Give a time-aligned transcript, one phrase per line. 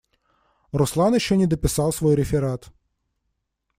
[0.71, 2.71] Руслан еще не дописал свой реферат.